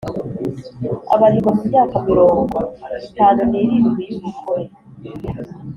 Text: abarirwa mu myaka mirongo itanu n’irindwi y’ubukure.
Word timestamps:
abarirwa 1.13 1.51
mu 1.57 1.63
myaka 1.69 1.95
mirongo 2.07 2.57
itanu 3.07 3.39
n’irindwi 3.51 4.03
y’ubukure. 4.09 4.65